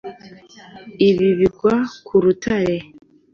[1.09, 2.77] Ibi bigwa ku rutare